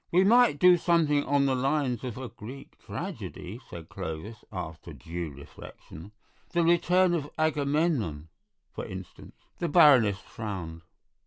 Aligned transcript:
"We 0.11 0.23
might 0.23 0.57
do 0.57 0.77
something 0.77 1.23
on 1.25 1.45
the 1.45 1.53
lines 1.53 2.03
of 2.03 2.35
Greek 2.35 2.75
tragedy," 2.79 3.61
said 3.69 3.87
Clovis, 3.87 4.43
after 4.51 4.93
due 4.93 5.29
reflection; 5.29 6.11
"the 6.53 6.63
Return 6.63 7.13
of 7.13 7.29
Agamemnon, 7.37 8.29
for 8.73 8.83
instance." 8.83 9.35
The 9.59 9.69
Baroness 9.69 10.17
frowned. 10.17 10.81